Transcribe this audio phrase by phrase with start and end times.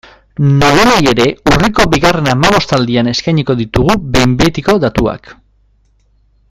[0.61, 5.35] Nolanahi ere, urriko bigarren hamabostaldian eskainiko ditugu behin betiko datuak.